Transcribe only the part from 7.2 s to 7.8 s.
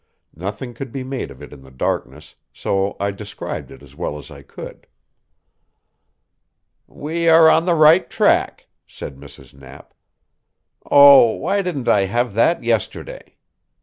are on the